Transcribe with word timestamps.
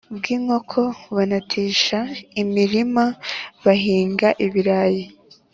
bw’inkoko 0.17 0.81
banatisha 1.15 1.99
imirima 2.41 3.05
bahinga 3.63 4.27
ibirayi. 4.45 5.03